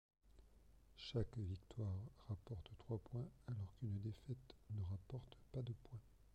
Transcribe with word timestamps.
Chaque 0.97 1.37
victoire 1.37 1.99
rapporte 2.27 2.71
trois 2.79 2.97
points 2.97 3.29
alors 3.45 3.71
qu'une 3.75 3.99
défaite 3.99 4.55
ne 4.71 4.81
rapporte 4.85 5.37
pas 5.51 5.61
de 5.61 5.73
point. 5.73 5.99